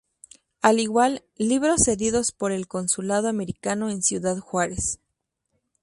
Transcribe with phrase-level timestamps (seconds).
[0.63, 4.97] Al igual, libros cedidos por el Consulado Americano en Ciudad Juárez.